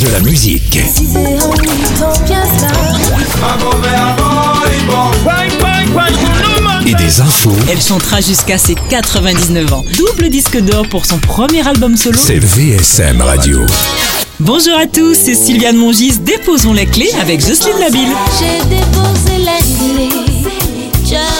[0.00, 0.78] De la musique.
[6.86, 7.52] Et des infos.
[7.70, 9.84] Elle chantera jusqu'à ses 99 ans.
[9.96, 12.18] Double disque d'or pour son premier album solo.
[12.22, 13.64] C'est VSM Radio.
[14.38, 16.18] Bonjour à tous, c'est Sylviane Mongis.
[16.18, 18.08] Déposons les clés avec Jocelyne Nabil.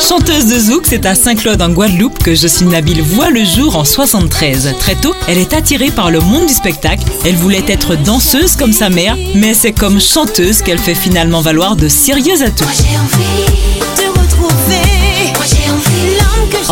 [0.01, 3.85] Chanteuse de zouk, c'est à Saint-Claude en Guadeloupe que Jocelyne Nabil voit le jour en
[3.85, 4.75] 73.
[4.79, 7.05] Très tôt, elle est attirée par le monde du spectacle.
[7.25, 11.77] Elle voulait être danseuse comme sa mère, mais c'est comme chanteuse qu'elle fait finalement valoir
[11.77, 12.65] de sérieux atouts.
[12.65, 13.47] Moi j'ai envie
[13.97, 15.33] de retrouver.
[15.35, 16.16] Moi j'ai envie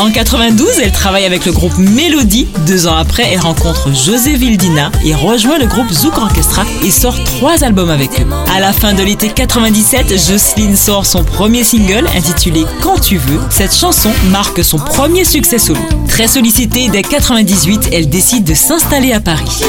[0.04, 2.46] En 92, elle travaille avec le groupe Mélodie.
[2.66, 7.24] Deux ans après, elle rencontre José Vildina et rejoint le groupe Zouk Orchestra et sort
[7.24, 8.26] trois albums avec eux.
[8.54, 13.40] À la fin de l'été 97, Jocelyne sort son premier single intitulé Quand tu veux.
[13.48, 15.80] Cette chanson marque son premier succès solo.
[16.06, 19.62] Très sollicitée dès 98, elle décide de s'installer à Paris.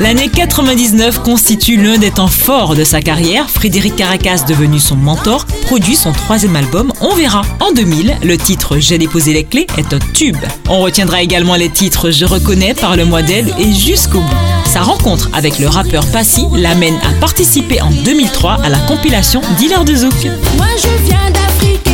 [0.00, 3.48] L'année 99 constitue l'un des temps forts de sa carrière.
[3.50, 7.42] Frédéric Caracas, devenu son mentor, produit son troisième album On verra.
[7.60, 10.36] En 2000, le titre J'ai déposé les clés est un tube.
[10.68, 14.36] On retiendra également les titres Je reconnais, Parle-moi d'elle et Jusqu'au bout.
[14.64, 19.84] Sa rencontre avec le rappeur Passy l'amène à participer en 2003 à la compilation Dealer
[19.84, 20.26] de Zouk.
[20.56, 21.91] Moi je viens d'Afrique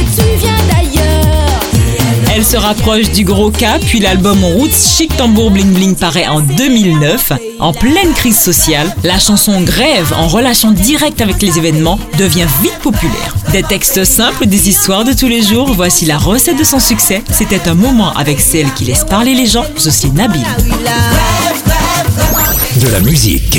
[2.49, 7.33] se rapproche du gros cas, puis l'album Roots Chic Tambour Bling Bling paraît en 2009.
[7.59, 12.79] En pleine crise sociale, la chanson Grève, en relation directe avec les événements, devient vite
[12.79, 13.37] populaire.
[13.53, 17.23] Des textes simples, des histoires de tous les jours, voici la recette de son succès.
[17.31, 20.47] C'était un moment avec celle qui laisse parler les gens, Jocelyne Nabil.
[22.81, 23.59] De la musique.